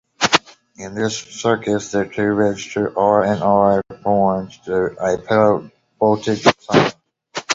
In 0.77 0.95
this 0.95 1.15
circuit, 1.15 1.79
the 1.91 2.05
two 2.11 2.31
resistors 2.33 2.97
R 2.97 3.23
and 3.23 3.43
R 3.43 3.83
form 4.01 4.49
a 4.67 5.17
parallel 5.19 5.69
voltage 5.99 6.43
summer. 6.59 6.91